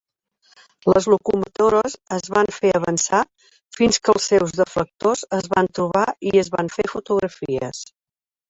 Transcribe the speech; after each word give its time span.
Les 0.91 1.07
locomotores 1.13 1.95
es 2.17 2.25
van 2.37 2.49
fer 2.55 2.71
avançar 2.79 3.21
fins 3.81 4.01
que 4.07 4.15
els 4.15 4.27
seus 4.33 4.57
deflectors 4.63 5.23
es 5.41 5.49
van 5.55 5.71
trobar 5.81 6.07
i 6.31 6.35
es 6.45 6.51
van 6.57 6.73
fer 6.79 6.91
fotografies. 6.97 7.85